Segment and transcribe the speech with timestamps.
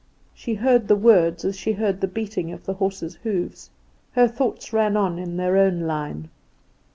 [0.33, 3.69] She heard the words as she heard the beating of the horses' hoofs;
[4.13, 6.29] her thoughts ran on in their own line.